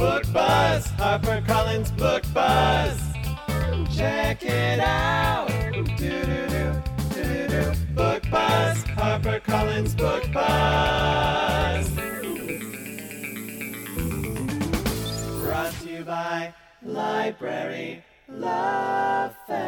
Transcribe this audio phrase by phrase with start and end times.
[0.00, 2.98] Book Buzz, HarperCollins Book Buzz.
[3.94, 5.48] Check it out.
[5.98, 6.72] Do-do-do.
[7.94, 11.90] Book Buzz, HarperCollins Book Buzz.
[15.42, 19.60] Brought to you by Library Love Fest.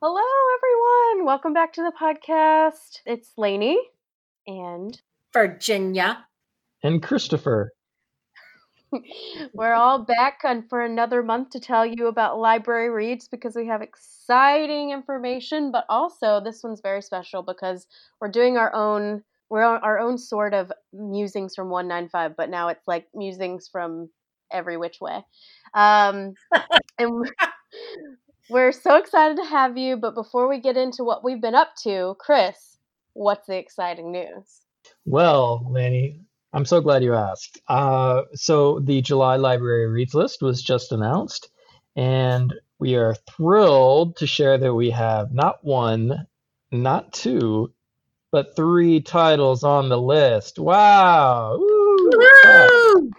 [0.00, 0.22] Hello,
[0.54, 1.26] everyone.
[1.26, 3.00] Welcome back to the podcast.
[3.04, 3.80] It's Lainey
[4.46, 6.26] and Virginia.
[6.82, 7.72] And Christopher.
[9.54, 13.66] We're all back on for another month to tell you about library reads because we
[13.66, 17.86] have exciting information, but also this one's very special because
[18.20, 22.68] we're doing our own we're on our own sort of musings from 195, but now
[22.68, 24.08] it's like musings from
[24.52, 25.24] every which way.
[25.74, 26.34] Um,
[26.98, 27.28] and
[28.48, 31.74] we're so excited to have you, but before we get into what we've been up
[31.82, 32.78] to, Chris,
[33.12, 34.60] what's the exciting news?
[35.10, 36.20] Well, Lainey,
[36.52, 37.60] I'm so glad you asked.
[37.66, 41.50] Uh, so the July Library Reads list was just announced,
[41.96, 46.28] and we are thrilled to share that we have not one,
[46.70, 47.72] not two,
[48.30, 50.60] but three titles on the list.
[50.60, 51.56] Wow!
[51.58, 53.10] Woo!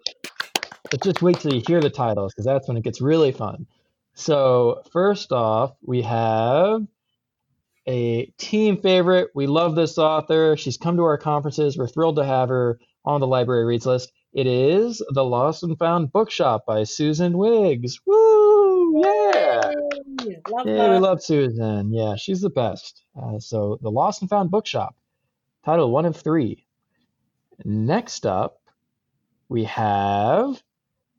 [0.89, 3.67] But just wait till you hear the titles, because that's when it gets really fun.
[4.13, 6.87] So first off, we have
[7.87, 9.29] a team favorite.
[9.33, 10.55] We love this author.
[10.57, 11.77] She's come to our conferences.
[11.77, 14.11] We're thrilled to have her on the library reads list.
[14.33, 17.99] It is The Lost and Found Bookshop by Susan Wiggs.
[18.05, 19.01] Woo!
[19.03, 19.71] Yeah!
[20.49, 21.91] Love Yeah, we love Susan.
[21.91, 23.03] Yeah, she's the best.
[23.21, 24.95] Uh, so, The Lost and Found Bookshop,
[25.65, 26.65] title one of three.
[27.65, 28.61] Next up,
[29.49, 30.61] we have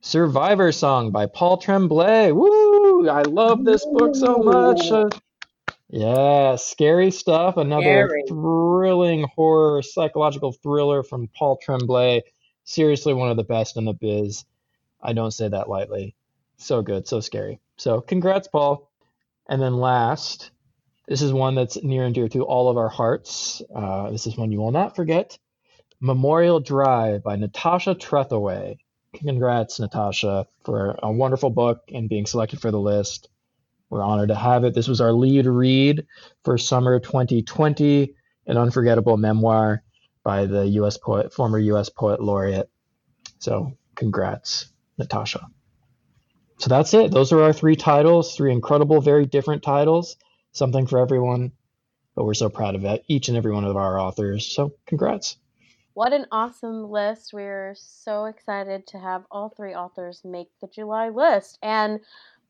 [0.01, 2.33] Survivor Song by Paul Tremblay.
[2.33, 3.09] Woo!
[3.09, 4.91] I love this book so much.
[4.91, 5.11] Uh,
[5.93, 7.59] yeah, scary stuff.
[7.59, 8.25] Another Scary.
[8.27, 12.23] thrilling horror, psychological thriller from Paul Tremblay.
[12.65, 14.47] Seriously, one of the best in the biz.
[15.03, 16.15] I don't say that lightly.
[16.57, 17.61] So good, so scary.
[17.77, 18.91] So, congrats, Paul.
[19.49, 20.51] And then last,
[21.09, 23.61] this is one that's near and dear to all of our hearts.
[23.75, 25.39] Uh, this is one you will not forget
[26.01, 28.79] Memorial Drive by Natasha Trethewey.
[29.13, 33.29] Congrats, Natasha, for a wonderful book and being selected for the list.
[33.93, 34.73] We're honored to have it.
[34.73, 36.07] This was our lead read
[36.45, 38.15] for summer 2020,
[38.47, 39.83] an unforgettable memoir
[40.25, 40.97] by the U.S.
[40.97, 41.91] poet, former U.S.
[41.91, 42.71] poet laureate.
[43.39, 45.47] So, congrats, Natasha.
[46.57, 47.11] So that's it.
[47.11, 50.17] Those are our three titles, three incredible, very different titles,
[50.53, 51.53] something for everyone.
[52.15, 54.47] But we're so proud of it, each and every one of our authors.
[54.47, 55.37] So, congrats.
[55.93, 57.35] What an awesome list.
[57.35, 61.59] We're so excited to have all three authors make the July list.
[61.63, 62.01] And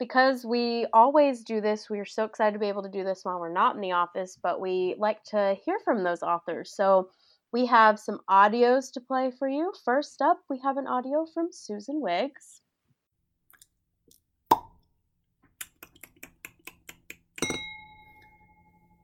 [0.02, 3.24] because we always do this, we are so excited to be able to do this
[3.24, 6.74] while we're not in the office, but we like to hear from those authors.
[6.74, 7.08] So
[7.52, 9.72] we have some audios to play for you.
[9.84, 12.62] First up, we have an audio from Susan Wiggs.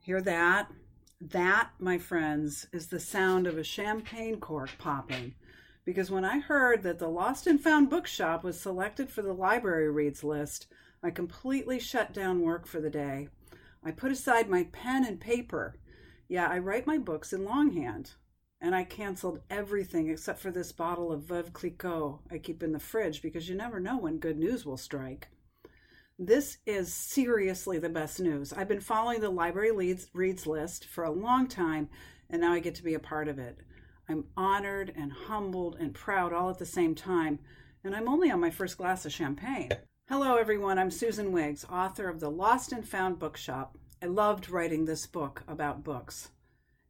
[0.01, 0.69] Hear that?
[1.21, 5.35] That, my friends, is the sound of a champagne cork popping.
[5.85, 9.89] Because when I heard that the Lost and Found Bookshop was selected for the library
[9.89, 10.67] reads list,
[11.03, 13.29] I completely shut down work for the day.
[13.83, 15.75] I put aside my pen and paper.
[16.27, 18.11] Yeah, I write my books in longhand.
[18.61, 22.79] And I canceled everything except for this bottle of Veuve Clicquot I keep in the
[22.79, 25.29] fridge because you never know when good news will strike.
[26.21, 28.51] This is seriously the best news.
[28.51, 31.87] I've been following the library leads, reads list for a long time,
[32.29, 33.59] and now I get to be a part of it.
[34.09, 37.39] I'm honored and humbled and proud all at the same time,
[37.85, 39.69] and I'm only on my first glass of champagne.
[40.09, 40.79] Hello, everyone.
[40.79, 43.77] I'm Susan Wiggs, author of The Lost and Found Bookshop.
[44.01, 46.29] I loved writing this book about books.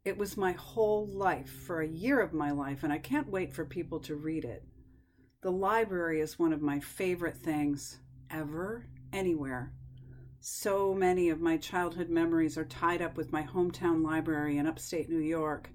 [0.06, 3.52] It was my whole life for a year of my life, and I can't wait
[3.54, 4.64] for people to read it.
[5.42, 8.00] The library is one of my favorite things
[8.32, 9.74] ever anywhere.
[10.40, 15.10] So many of my childhood memories are tied up with my hometown library in upstate
[15.10, 15.70] New York.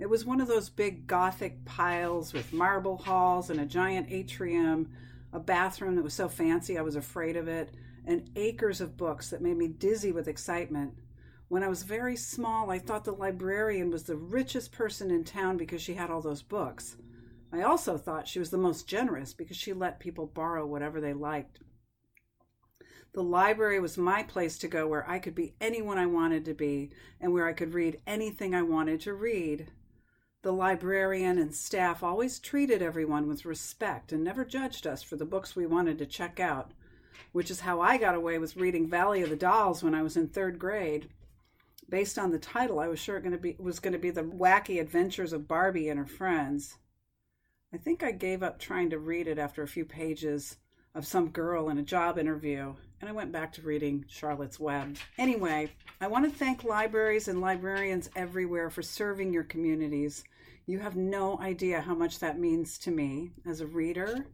[0.00, 4.88] It was one of those big Gothic piles with marble halls and a giant atrium,
[5.32, 9.30] a bathroom that was so fancy I was afraid of it, and acres of books
[9.30, 10.94] that made me dizzy with excitement.
[11.48, 15.56] When I was very small, I thought the librarian was the richest person in town
[15.56, 16.96] because she had all those books.
[17.52, 21.14] I also thought she was the most generous because she let people borrow whatever they
[21.14, 21.60] liked.
[23.14, 26.54] The library was my place to go where I could be anyone I wanted to
[26.54, 26.90] be
[27.20, 29.70] and where I could read anything I wanted to read.
[30.42, 35.24] The librarian and staff always treated everyone with respect and never judged us for the
[35.24, 36.70] books we wanted to check out,
[37.32, 40.16] which is how I got away with reading Valley of the Dolls when I was
[40.16, 41.08] in third grade.
[41.88, 45.32] Based on the title, I was sure it was going to be the wacky adventures
[45.32, 46.76] of Barbie and her friends.
[47.72, 50.56] I think I gave up trying to read it after a few pages
[50.98, 54.96] of some girl in a job interview, and I went back to reading Charlotte's Web.
[55.16, 60.24] Anyway, I want to thank libraries and librarians everywhere for serving your communities.
[60.66, 64.26] You have no idea how much that means to me as a reader,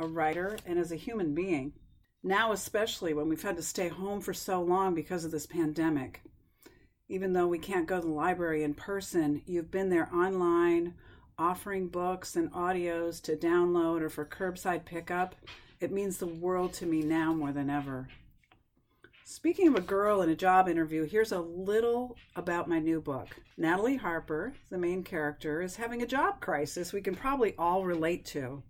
[0.00, 1.74] a writer, and as a human being.
[2.24, 6.22] Now, especially when we've had to stay home for so long because of this pandemic.
[7.08, 10.94] Even though we can't go to the library in person, you've been there online
[11.40, 15.34] offering books and audios to download or for curbside pickup,
[15.80, 18.06] it means the world to me now more than ever.
[19.24, 23.28] Speaking of a girl in a job interview, here's a little about my new book.
[23.56, 28.26] Natalie Harper, the main character, is having a job crisis we can probably all relate
[28.26, 28.62] to.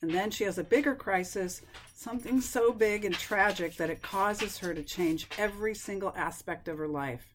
[0.00, 1.60] And then she has a bigger crisis,
[1.94, 6.78] something so big and tragic that it causes her to change every single aspect of
[6.78, 7.34] her life.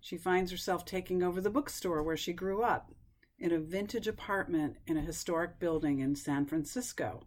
[0.00, 2.92] She finds herself taking over the bookstore where she grew up
[3.40, 7.22] in a vintage apartment in a historic building in San Francisco.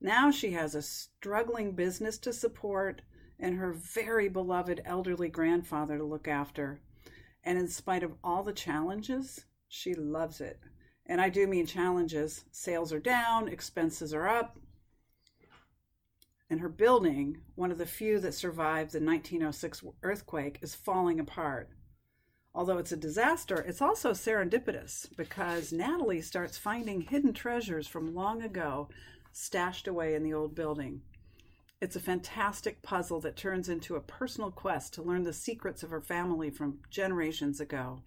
[0.00, 3.02] Now she has a struggling business to support
[3.38, 6.80] and her very beloved elderly grandfather to look after.
[7.44, 10.58] And in spite of all the challenges, she loves it.
[11.06, 12.44] And I do mean challenges.
[12.50, 14.58] Sales are down, expenses are up.
[16.50, 21.70] And her building, one of the few that survived the 1906 earthquake, is falling apart.
[22.54, 28.42] Although it's a disaster, it's also serendipitous because Natalie starts finding hidden treasures from long
[28.42, 28.88] ago
[29.32, 31.02] stashed away in the old building.
[31.80, 35.90] It's a fantastic puzzle that turns into a personal quest to learn the secrets of
[35.90, 38.00] her family from generations ago.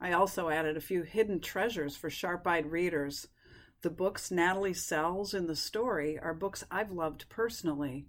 [0.00, 3.28] I also added a few hidden treasures for sharp eyed readers.
[3.82, 8.06] The books Natalie sells in the story are books I've loved personally.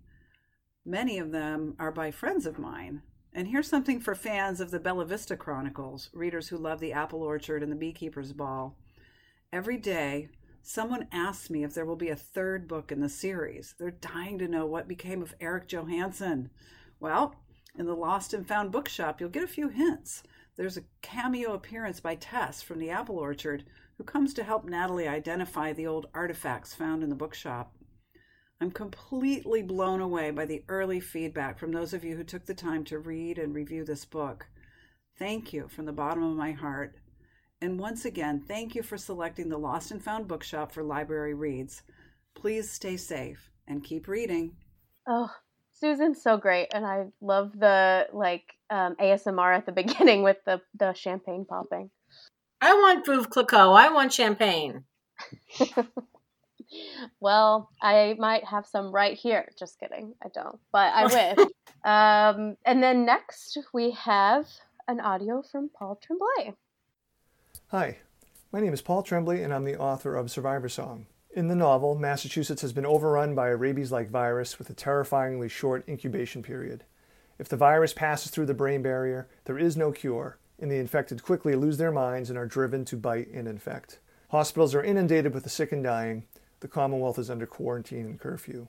[0.86, 3.02] Many of them are by friends of mine,
[3.34, 7.22] and here's something for fans of the Bella Vista Chronicles, readers who love the apple
[7.22, 8.76] orchard and the beekeeper's ball.
[9.54, 10.30] Every day,
[10.62, 13.76] someone asks me if there will be a third book in the series.
[13.78, 16.50] They're dying to know what became of Eric Johansen.
[17.00, 17.36] Well,
[17.78, 20.24] in the Lost and Found bookshop, you'll get a few hints.
[20.58, 23.64] There's a cameo appearance by Tess from the apple orchard,
[23.98, 27.74] who comes to help Natalie identify the old artifacts found in the bookshop.
[28.62, 32.54] I'm completely blown away by the early feedback from those of you who took the
[32.54, 34.48] time to read and review this book.
[35.18, 36.96] Thank you from the bottom of my heart.
[37.62, 41.84] And once again, thank you for selecting the Lost and Found Bookshop for Library Reads.
[42.36, 44.52] Please stay safe and keep reading.
[45.08, 45.32] Oh,
[45.72, 50.62] Susan's so great, and I love the like um, ASMR at the beginning with the
[50.78, 51.90] the champagne popping.
[52.62, 53.74] I want Veuve Clicquot.
[53.74, 54.84] I want champagne.
[57.20, 59.52] well, I might have some right here.
[59.58, 60.14] Just kidding.
[60.24, 61.48] I don't, but I wish.
[61.84, 64.46] um, and then next we have
[64.88, 66.56] an audio from Paul Tremblay.
[67.68, 67.98] Hi,
[68.52, 71.06] my name is Paul Tremblay, and I'm the author of Survivor Song.
[71.32, 75.48] In the novel, Massachusetts has been overrun by a rabies like virus with a terrifyingly
[75.48, 76.84] short incubation period.
[77.38, 81.22] If the virus passes through the brain barrier, there is no cure, and the infected
[81.22, 84.00] quickly lose their minds and are driven to bite and infect.
[84.32, 86.26] Hospitals are inundated with the sick and dying,
[86.60, 88.68] the Commonwealth is under quarantine and curfew.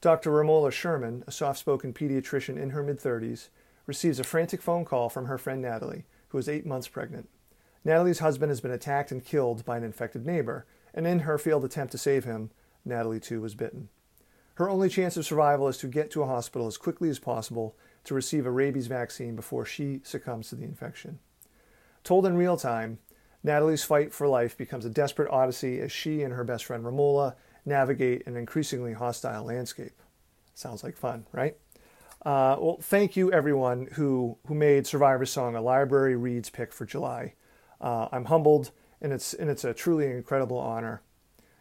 [0.00, 0.30] Dr.
[0.30, 3.48] Ramola Sherman, a soft spoken pediatrician in her mid 30s,
[3.86, 7.28] receives a frantic phone call from her friend Natalie, who is eight months pregnant.
[7.84, 11.64] Natalie's husband has been attacked and killed by an infected neighbor, and in her failed
[11.64, 12.50] attempt to save him,
[12.84, 13.88] Natalie too was bitten.
[14.56, 17.76] Her only chance of survival is to get to a hospital as quickly as possible
[18.04, 21.18] to receive a rabies vaccine before she succumbs to the infection.
[22.04, 22.98] Told in real time,
[23.44, 27.34] Natalie's fight for life becomes a desperate odyssey as she and her best friend Ramola
[27.64, 30.00] navigate an increasingly hostile landscape.
[30.54, 31.56] Sounds like fun, right?
[32.24, 36.86] Uh, well, thank you everyone who who made Survivor Song a library reads pick for
[36.86, 37.34] July.
[37.80, 38.70] Uh, I'm humbled,
[39.00, 41.02] and it's and it's a truly incredible honor.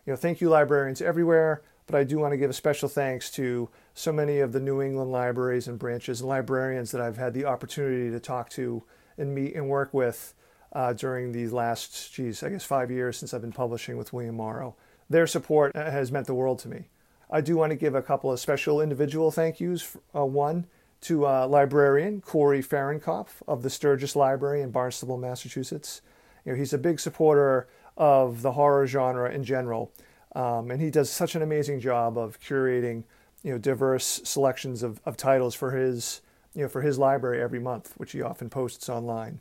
[0.05, 3.31] You know, thank you librarians everywhere, but I do want to give a special thanks
[3.31, 7.33] to so many of the New England libraries and branches and librarians that I've had
[7.33, 8.83] the opportunity to talk to
[9.17, 10.35] and meet and work with
[10.73, 14.35] uh, during these last, geez, I guess five years since I've been publishing with William
[14.35, 14.75] Morrow.
[15.09, 16.85] Their support uh, has meant the world to me.
[17.29, 19.97] I do want to give a couple of special individual thank yous.
[20.15, 20.67] Uh, one
[21.01, 26.01] to uh, librarian Cory Farrenkopf of the Sturgis Library in Barnstable, Massachusetts.
[26.45, 29.91] You know, he's a big supporter of the horror genre in general.
[30.35, 33.03] Um, and he does such an amazing job of curating,
[33.43, 36.21] you know, diverse selections of, of titles for his,
[36.53, 39.39] you know, for his library every month, which he often posts online.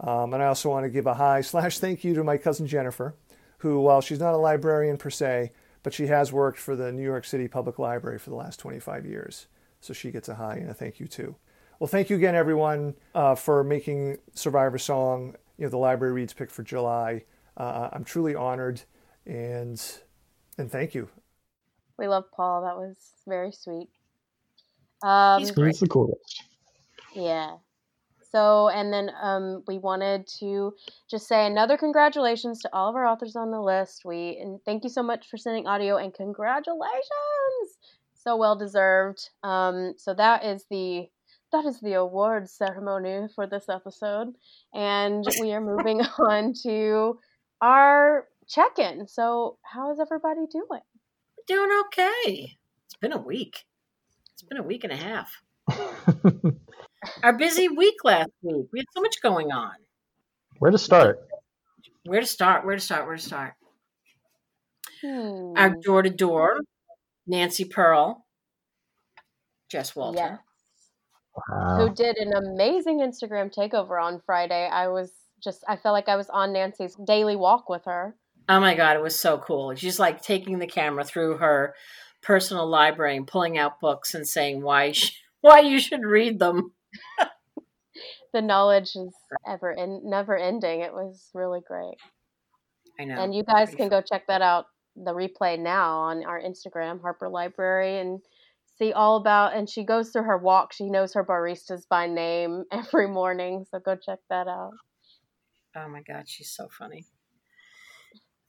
[0.00, 2.66] Um, and I also want to give a hi slash thank you to my cousin
[2.66, 3.14] Jennifer,
[3.58, 7.02] who, while she's not a librarian per se, but she has worked for the New
[7.02, 9.46] York City Public Library for the last 25 years.
[9.80, 11.36] So she gets a hi and a thank you too.
[11.78, 16.32] Well, thank you again, everyone, uh, for making Survivor Song, you know, the library reads
[16.32, 17.24] pick for July.
[17.56, 18.80] Uh, I'm truly honored,
[19.26, 19.82] and
[20.58, 21.08] and thank you.
[21.98, 22.62] We love Paul.
[22.62, 22.96] That was
[23.26, 23.88] very sweet.
[25.02, 26.44] Um, He's the coolest.
[27.14, 27.56] Yeah.
[28.32, 30.72] So, and then um, we wanted to
[31.10, 34.06] just say another congratulations to all of our authors on the list.
[34.06, 37.02] We and thank you so much for sending audio and congratulations,
[38.14, 39.28] so well deserved.
[39.42, 41.08] Um, so that is the
[41.52, 44.34] that is the award ceremony for this episode,
[44.72, 47.18] and we are moving on to
[47.60, 49.08] our check-in.
[49.08, 50.80] So, how is everybody doing?
[51.46, 52.56] Doing okay.
[52.86, 53.66] It's been a week.
[54.32, 55.42] It's been a week and a half.
[57.22, 58.66] Our busy week last week.
[58.72, 59.72] We had so much going on.
[60.58, 61.20] Where to start?
[62.04, 62.64] Where to start?
[62.64, 63.06] Where to start?
[63.06, 63.54] Where to start?
[65.00, 65.52] Hmm.
[65.56, 66.60] Our door to door,
[67.26, 68.24] Nancy Pearl,
[69.68, 70.18] Jess Walter.
[70.18, 70.38] Yes.
[71.48, 71.78] Wow.
[71.78, 74.68] who did an amazing Instagram takeover on Friday.
[74.70, 75.10] I was
[75.42, 78.14] just, I felt like I was on Nancy's daily walk with her.
[78.50, 79.74] Oh my God, it was so cool.
[79.74, 81.74] She's like taking the camera through her
[82.22, 86.72] personal library and pulling out books and saying why sh- why you should read them.
[88.32, 89.14] The knowledge is
[89.46, 90.80] ever and never ending.
[90.80, 91.96] It was really great.
[92.98, 93.22] I know.
[93.22, 97.28] and you guys can go check that out, the replay now on our Instagram, Harper
[97.28, 98.20] Library, and
[98.78, 99.54] see all about.
[99.54, 100.72] And she goes through her walk.
[100.72, 103.66] She knows her baristas by name every morning.
[103.70, 104.72] So go check that out.
[105.76, 107.06] Oh my god, she's so funny.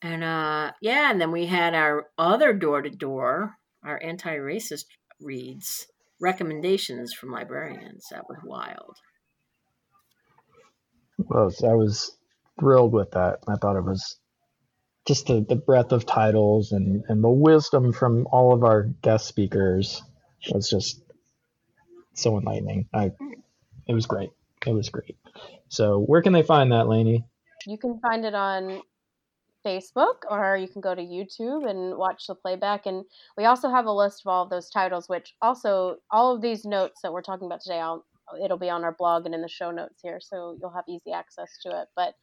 [0.01, 4.85] And uh yeah, and then we had our other door to door, our anti-racist
[5.19, 5.87] reads,
[6.23, 8.05] recommendations from librarians.
[8.09, 8.95] That was wild.
[11.17, 12.17] Well, I was
[12.59, 13.39] thrilled with that.
[13.47, 14.17] I thought it was
[15.05, 19.27] just the, the breadth of titles and, and the wisdom from all of our guest
[19.27, 20.01] speakers
[20.51, 21.01] was just
[22.13, 22.87] so enlightening.
[22.93, 23.11] I
[23.87, 24.29] it was great.
[24.65, 25.17] It was great.
[25.67, 27.25] So where can they find that, Lainey?
[27.67, 28.81] You can find it on
[29.65, 32.85] Facebook or you can go to YouTube and watch the playback.
[32.85, 33.05] And
[33.37, 36.65] we also have a list of all of those titles, which also all of these
[36.65, 38.05] notes that we're talking about today, I'll,
[38.43, 41.11] it'll be on our blog and in the show notes here, so you'll have easy
[41.11, 41.87] access to it.
[41.95, 42.15] But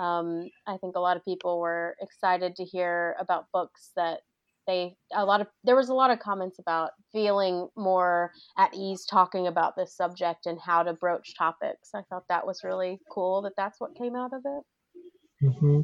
[0.00, 4.20] um, I think a lot of people were excited to hear about books that
[4.66, 9.04] they a lot of there was a lot of comments about feeling more at ease
[9.04, 11.90] talking about this subject and how to broach topics.
[11.94, 15.46] I thought that was really cool that that's what came out of it.
[15.46, 15.80] Mm-hmm.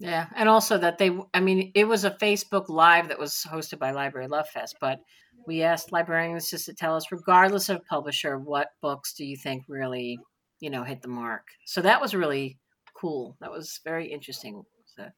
[0.00, 3.78] Yeah, and also that they I mean, it was a Facebook live that was hosted
[3.78, 5.00] by Library Love Fest, but
[5.46, 9.64] we asked librarians just to tell us regardless of publisher what books do you think
[9.68, 10.18] really,
[10.58, 11.48] you know, hit the mark.
[11.66, 12.58] So that was really
[12.94, 13.36] cool.
[13.40, 14.62] That was very interesting.
[14.82, 15.12] It's a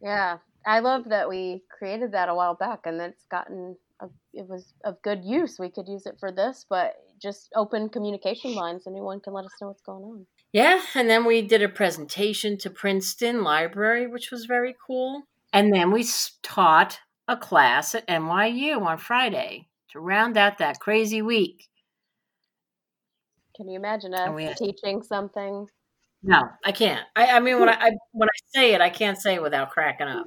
[0.00, 4.48] Yeah, I love that we created that a while back, and it's gotten a, it
[4.48, 5.58] was of good use.
[5.58, 8.86] We could use it for this, but just open communication lines.
[8.86, 10.26] Anyone can let us know what's going on.
[10.52, 15.24] Yeah, and then we did a presentation to Princeton Library, which was very cool.
[15.52, 16.04] And then we
[16.42, 16.98] taught
[17.28, 21.68] a class at NYU on Friday to round out that crazy week.
[23.56, 25.66] Can you imagine us we had- teaching something?
[26.22, 27.04] No, I can't.
[27.14, 29.70] I, I mean, when I, I when I say it, I can't say it without
[29.70, 30.26] cracking up.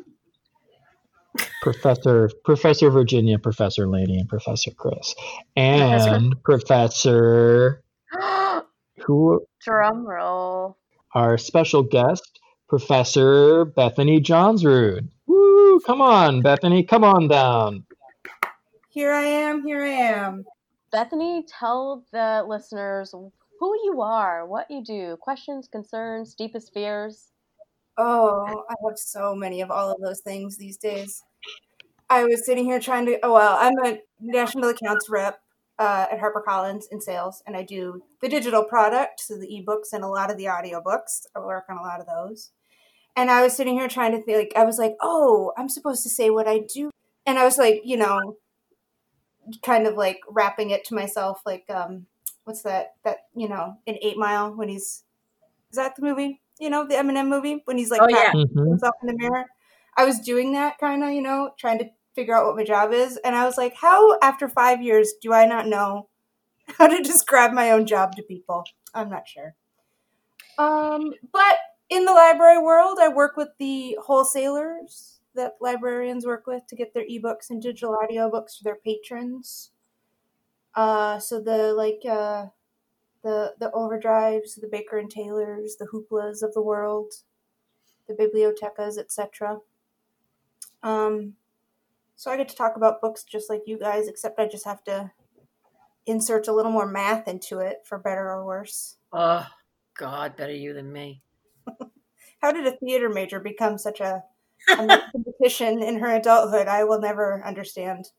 [1.62, 5.14] Professor Professor Virginia, Professor Lainey, and Professor Chris.
[5.56, 7.84] And Professor
[9.06, 10.78] who Drum roll.
[11.14, 15.10] our special guest, Professor Bethany Johnsrud.
[15.26, 15.80] Woo!
[15.82, 17.84] Come on, Bethany, come on down.
[18.90, 20.46] Here I am, here I am.
[20.92, 27.32] Bethany, tell the listeners who you are, what you do, questions, concerns, deepest fears.
[27.98, 31.24] Oh, I have so many of all of those things these days.
[32.10, 35.40] I was sitting here trying to, oh, well, I'm a national accounts rep
[35.80, 40.04] uh, at HarperCollins in sales, and I do the digital product, so the ebooks and
[40.04, 41.26] a lot of the audiobooks.
[41.36, 42.52] I work on a lot of those.
[43.20, 46.04] And I was sitting here trying to think, like, I was like, oh, I'm supposed
[46.04, 46.90] to say what I do.
[47.26, 48.38] and I was like, you know,
[49.62, 52.06] kind of like rapping it to myself, like, um,
[52.46, 52.94] what's that?
[53.04, 55.04] That you know, in Eight Mile when he's
[55.72, 56.42] is that the movie?
[56.60, 58.32] You know, the Eminem movie when he's like Oh, yeah.
[58.32, 58.70] Mhm.
[58.70, 59.46] himself in the mirror.
[59.98, 62.94] I was doing that kind of, you know, trying to figure out what my job
[62.94, 66.08] is, and I was like, how after five years do I not know
[66.78, 68.64] how to describe my own job to people?
[68.94, 69.56] I'm not sure.
[70.58, 71.58] Um, but
[71.90, 76.94] in the library world, I work with the wholesalers that librarians work with to get
[76.94, 79.72] their ebooks and digital audio books for their patrons.
[80.76, 82.48] Uh, so the like uh,
[83.24, 87.14] the the OverDrives, the Baker and Taylors, the hooplas of the world,
[88.08, 89.60] the bibliothecas, etc.
[90.84, 91.34] Um,
[92.16, 94.84] so I get to talk about books just like you guys, except I just have
[94.86, 95.12] to
[96.06, 98.98] insert a little more math into it for better or worse.
[99.14, 99.46] Oh,
[99.98, 101.22] God, better you than me.
[102.42, 104.24] How did a theater major become such a,
[104.70, 106.68] a mathematician in her adulthood?
[106.68, 108.10] I will never understand.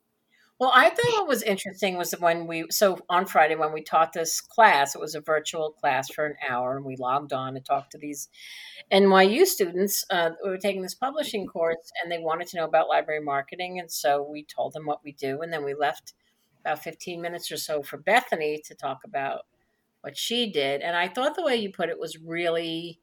[0.61, 4.13] Well, I thought what was interesting was when we so on Friday when we taught
[4.13, 7.65] this class, it was a virtual class for an hour, and we logged on and
[7.65, 8.29] talked to these
[8.93, 12.91] NYU students uh, who were taking this publishing course, and they wanted to know about
[12.91, 16.13] library marketing, and so we told them what we do, and then we left
[16.61, 19.47] about fifteen minutes or so for Bethany to talk about
[20.03, 23.01] what she did, and I thought the way you put it was really.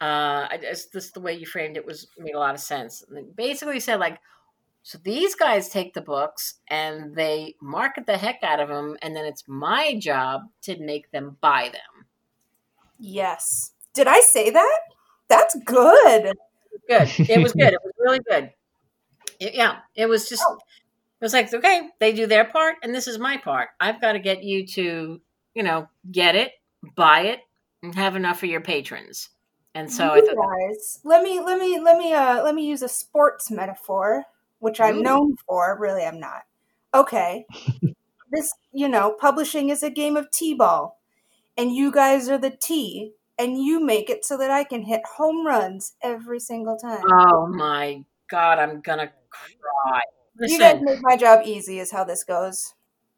[0.00, 3.04] Uh, I just this the way you framed it was made a lot of sense.
[3.34, 4.18] Basically said like,
[4.82, 9.14] so these guys take the books and they market the heck out of them, and
[9.16, 12.06] then it's my job to make them buy them.
[12.98, 13.72] Yes.
[13.94, 14.80] Did I say that?
[15.28, 16.32] That's good.
[16.88, 17.08] Good.
[17.18, 17.72] It was good.
[17.74, 18.52] It was really good.
[19.40, 20.44] It- yeah, it was just.
[21.20, 23.70] It was like okay, they do their part, and this is my part.
[23.80, 25.20] I've got to get you to,
[25.54, 26.52] you know, get it,
[26.94, 27.40] buy it,
[27.82, 29.28] and have enough for your patrons.
[29.78, 32.82] And so I thought, guys, let me let me let me uh let me use
[32.82, 34.24] a sports metaphor,
[34.58, 35.02] which I'm Ooh.
[35.02, 35.78] known for.
[35.78, 36.42] Really, I'm not.
[36.92, 37.46] Okay,
[38.32, 40.98] this you know, publishing is a game of t-ball,
[41.56, 45.02] and you guys are the T, and you make it so that I can hit
[45.16, 47.04] home runs every single time.
[47.12, 50.00] oh my god, I'm gonna cry.
[50.40, 52.74] you guys make my job easy, is how this goes.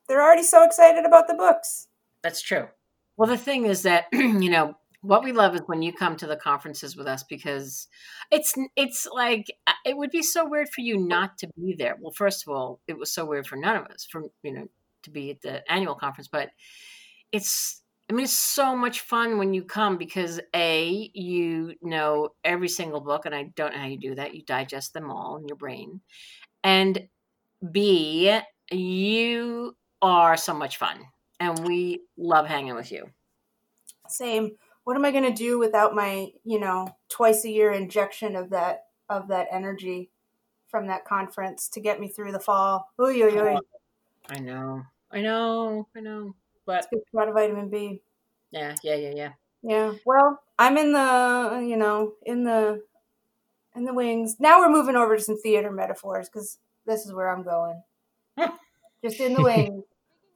[0.08, 1.88] They're already so excited about the books.
[2.22, 2.68] That's true.
[3.16, 6.26] Well, the thing is that you know what we love is when you come to
[6.26, 7.88] the conferences with us because
[8.30, 11.96] it's it's like uh, it would be so weird for you not to be there.
[12.00, 14.68] Well, first of all, it was so weird for none of us for you know
[15.04, 16.50] to be at the annual conference, but
[17.32, 22.68] it's I mean it's so much fun when you come because a you know every
[22.68, 24.34] single book, and I don't know how you do that.
[24.34, 26.00] You digest them all in your brain,
[26.62, 27.08] and
[27.72, 28.38] b
[28.70, 31.00] you are so much fun
[31.40, 33.10] and we love hanging with you.
[34.08, 34.52] Same.
[34.84, 38.50] What am I going to do without my, you know, twice a year injection of
[38.50, 40.10] that of that energy
[40.68, 42.88] from that conference to get me through the fall?
[43.00, 43.56] Oy, oy, oy.
[44.28, 46.34] I know, I know, I know.
[46.66, 48.00] But It's a lot of vitamin B.
[48.50, 49.32] yeah, yeah, yeah, yeah.
[49.62, 49.92] Yeah.
[50.06, 52.82] Well, I'm in the, you know, in the
[53.74, 54.36] in the wings.
[54.38, 57.82] Now we're moving over to some theater metaphors because this is where I'm going.
[59.04, 59.84] Just in the wings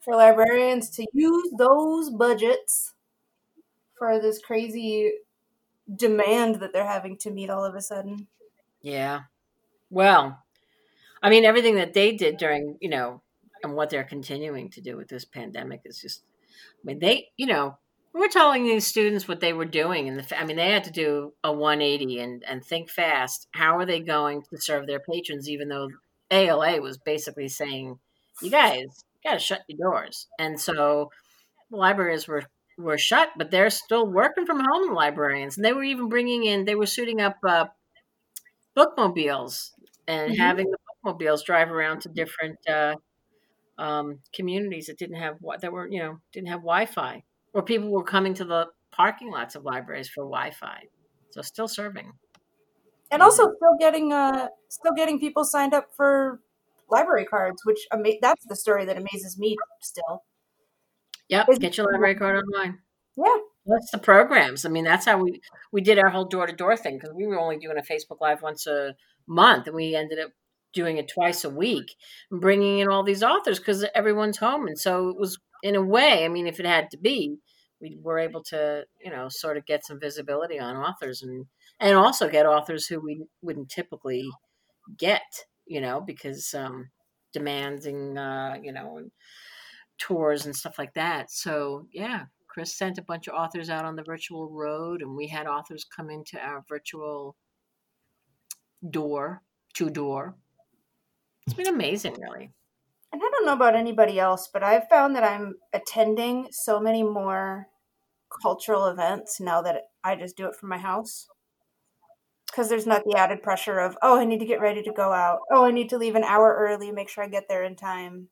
[0.01, 2.94] for librarians to use those budgets
[3.99, 5.13] for this crazy
[5.95, 8.27] demand that they're having to meet all of a sudden.
[8.83, 9.23] Yeah.
[9.91, 10.39] Well,
[11.23, 13.23] I mean, everything that they did during, you know,
[13.63, 17.47] and what they're continuing to do with this pandemic is just, I mean, they, you
[17.47, 17.79] know,
[18.13, 20.09] we were telling these students what they were doing.
[20.09, 23.49] And the, I mean, they had to do a 180 and, and think fast.
[23.53, 25.89] How are they going to serve their patrons, even though
[26.31, 27.99] ALA was basically saying,
[28.43, 30.29] you guys got to shut your doors.
[30.39, 31.11] And so
[31.71, 32.45] the libraries were
[32.79, 34.89] were shut, but they're still working from home.
[34.89, 36.65] The librarians, and they were even bringing in.
[36.65, 37.67] They were shooting up uh,
[38.75, 39.73] bookmobiles
[40.07, 40.39] and Mhm.
[40.39, 42.97] having the bookmobiles drive around to different uh,
[43.79, 48.05] um, communities that didn't have that were you know didn't have Wi-Fi, or people were
[48.05, 50.89] coming to the parking lots of libraries for Wi-Fi.
[51.31, 52.13] So still serving.
[53.11, 56.41] and also still getting uh still getting people signed up for
[56.91, 60.23] library cards which ama- that's the story that amazes me still
[61.29, 62.79] Yep, get your library card online.
[63.17, 64.65] yeah That's the programs.
[64.65, 65.41] I mean, that's how we
[65.73, 68.21] we did our whole door to door thing because we were only doing a Facebook
[68.21, 68.95] Live once a
[69.27, 70.31] month, and we ended up
[70.73, 71.95] doing it twice a week,
[72.31, 76.25] bringing in all these authors because everyone's home, and so it was in a way.
[76.25, 77.39] I mean, if it had to be,
[77.81, 81.47] we were able to you know sort of get some visibility on authors and
[81.81, 84.29] and also get authors who we wouldn't typically
[84.99, 85.23] get,
[85.67, 86.91] you know, because um,
[87.33, 89.11] demanding, uh, you know, and
[89.99, 91.31] tours and stuff like that.
[91.31, 95.27] So yeah, Chris sent a bunch of authors out on the virtual road, and we
[95.27, 97.37] had authors come into our virtual
[98.91, 99.43] door
[99.75, 100.37] to door.
[101.47, 102.53] It's been amazing, really.
[103.13, 107.03] And I don't know about anybody else, but I've found that I'm attending so many
[107.03, 107.69] more
[108.43, 111.29] cultural events now that I just do it from my house.
[112.47, 115.13] Because there's not the added pressure of, oh, I need to get ready to go
[115.13, 115.41] out.
[115.51, 118.29] Oh, I need to leave an hour early, make sure I get there in time.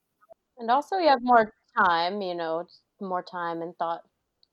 [0.63, 2.69] And also, you have more time, you know,
[3.01, 4.03] more time and thought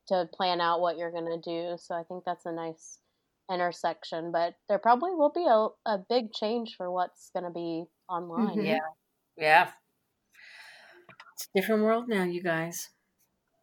[0.08, 1.76] to plan out what you're going to do.
[1.78, 2.98] So I think that's a nice
[3.48, 4.32] intersection.
[4.32, 8.58] But there probably will be a, a big change for what's going to be online.
[8.58, 8.66] Mhm.
[8.66, 8.78] Yeah.
[9.36, 9.72] Yeah.
[11.34, 12.90] It's a different world now, you guys.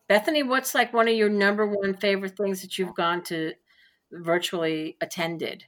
[0.08, 3.56] Bethany, what's like one of your number one favorite things that you've gone to
[4.10, 5.66] virtually attended?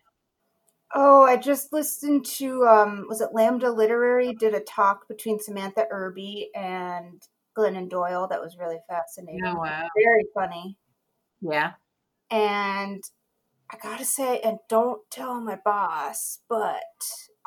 [0.93, 5.85] Oh, I just listened to um was it Lambda Literary did a talk between Samantha
[5.91, 7.21] Irby and
[7.57, 9.45] Glennon Doyle that was really fascinating.
[9.45, 9.87] Oh, wow.
[9.95, 10.77] Very funny.
[11.41, 11.73] Yeah.
[12.31, 13.03] And
[13.71, 16.81] I gotta say, and don't tell my boss, but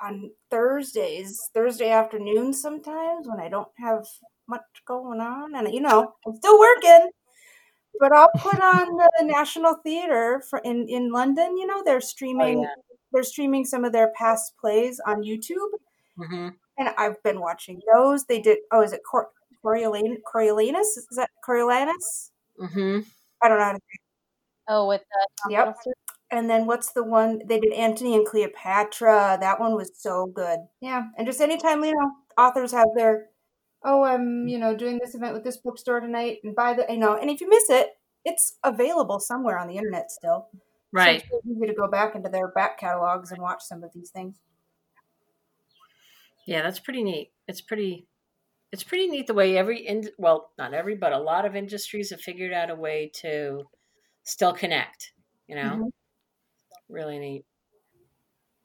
[0.01, 4.07] on Thursdays, Thursday afternoons sometimes when I don't have
[4.49, 7.11] much going on and you know, I'm still working.
[7.99, 12.63] But I'll put on the National Theatre for in, in London, you know, they're streaming
[12.63, 12.69] yeah.
[13.13, 15.71] They're streaming some of their past plays on YouTube.
[16.17, 16.49] hmm
[16.79, 18.25] And I've been watching those.
[18.27, 19.31] They did oh, is it Cor-
[19.65, 20.97] Coriolan- Coriolanus?
[20.97, 22.31] Is that Coriolanus?
[22.59, 23.01] hmm
[23.43, 23.81] I don't know how to
[24.69, 25.03] Oh, with
[25.47, 25.67] the Yep.
[25.69, 25.93] Hiddleston?
[26.31, 29.39] And then what's the one they did Antony and Cleopatra?
[29.41, 30.61] That one was so good.
[30.81, 31.05] Yeah.
[31.19, 33.27] And just anytime, you know, authors have their
[33.85, 36.99] oh, I'm, you know, doing this event with this bookstore tonight and buy the you
[36.99, 37.91] know, and if you miss it,
[38.25, 40.49] it's available somewhere on the internet still.
[40.97, 41.25] So Right.
[41.33, 44.41] it's easy to go back into their back catalogs and watch some of these things.
[46.47, 47.33] Yeah, that's pretty neat.
[47.49, 48.09] It's pretty
[48.73, 52.11] it's pretty neat the way every in well, not every, but a lot of industries
[52.11, 53.65] have figured out a way to
[54.25, 55.13] still connect,
[55.49, 55.77] you know?
[55.77, 55.91] Mhm.
[56.89, 57.45] Really neat.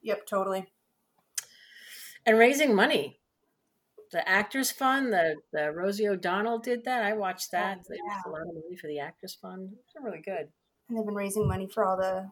[0.01, 0.73] Yep, totally.
[2.25, 3.19] And raising money.
[4.11, 7.03] The Actors Fund, the, the Rosie O'Donnell did that.
[7.03, 7.83] I watched that.
[7.89, 9.77] They raised a lot of money for the Actors Fund.
[9.93, 10.51] They're really good.
[10.87, 12.29] And they've been raising money for all the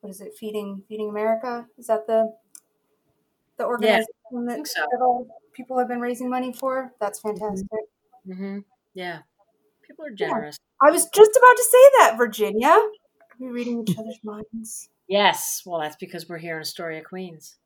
[0.00, 1.66] what is it, Feeding Feeding America?
[1.78, 2.32] Is that the
[3.58, 4.06] the organization
[4.46, 4.80] that, so.
[4.90, 6.92] that all people have been raising money for?
[7.00, 7.68] That's fantastic.
[8.26, 8.60] hmm
[8.94, 9.20] Yeah.
[9.82, 10.28] People are Yeah.
[10.28, 10.58] generous.
[10.82, 12.68] I was just about to say that, Virginia.
[12.68, 12.90] Are
[13.38, 14.88] we reading each other's minds?
[15.08, 15.62] Yes.
[15.66, 17.56] Well, that's because we're here in Astoria, Queens.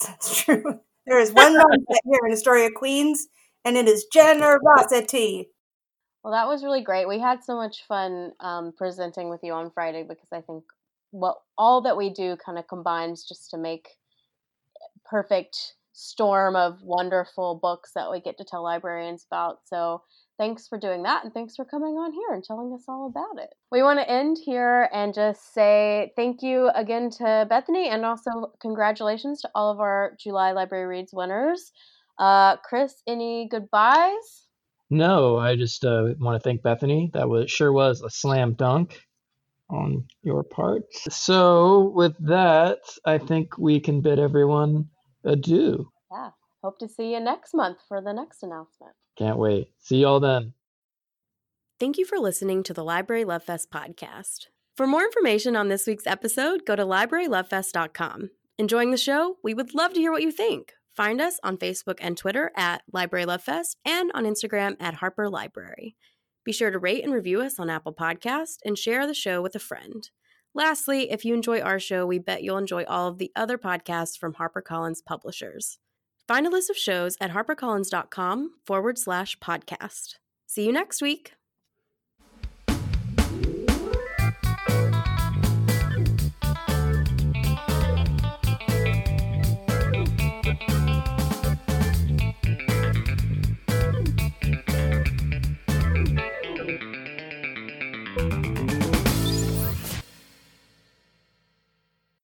[0.00, 0.80] That's true.
[1.06, 3.26] There is one mindset here in Astoria, Queens,
[3.64, 5.50] and it is generosity.
[6.22, 7.08] Well, that was really great.
[7.08, 10.64] We had so much fun um, presenting with you on Friday because I think
[11.10, 13.88] what all that we do kind of combines just to make
[15.04, 19.58] perfect storm of wonderful books that we get to tell librarians about.
[19.64, 20.02] So
[20.38, 23.42] thanks for doing that and thanks for coming on here and telling us all about
[23.42, 23.50] it.
[23.70, 28.52] We want to end here and just say thank you again to Bethany and also
[28.60, 31.72] congratulations to all of our July Library Reads winners.
[32.18, 34.41] Uh, Chris, any goodbyes?
[34.92, 37.10] No, I just uh, want to thank Bethany.
[37.14, 39.00] That was sure was a slam dunk
[39.70, 40.82] on your part.
[41.08, 44.90] So with that, I think we can bid everyone
[45.24, 45.90] adieu.
[46.10, 46.32] Yeah.
[46.62, 48.92] Hope to see you next month for the next announcement.
[49.16, 49.70] Can't wait.
[49.78, 50.52] See y'all then.
[51.80, 54.48] Thank you for listening to the Library Love Fest podcast.
[54.76, 58.28] For more information on this week's episode, go to librarylovefest.com.
[58.58, 59.38] Enjoying the show?
[59.42, 60.74] We would love to hear what you think.
[60.96, 65.28] Find us on Facebook and Twitter at Library Love Fest and on Instagram at Harper
[65.28, 65.96] Library.
[66.44, 69.54] Be sure to rate and review us on Apple Podcast and share the show with
[69.54, 70.10] a friend.
[70.54, 74.18] Lastly, if you enjoy our show, we bet you'll enjoy all of the other podcasts
[74.18, 75.78] from HarperCollins publishers.
[76.28, 80.16] Find a list of shows at harpercollins.com forward slash podcast.
[80.46, 81.32] See you next week.